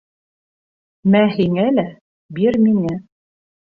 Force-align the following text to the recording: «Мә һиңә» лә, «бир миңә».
«Мә 1.17 1.23
һиңә» 1.37 1.69
лә, 1.79 1.87
«бир 2.41 2.63
миңә». 2.69 3.01